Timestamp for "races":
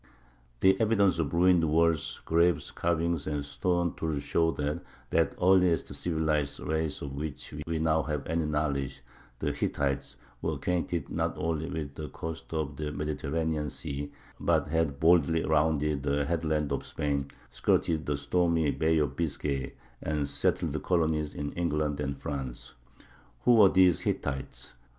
6.61-7.03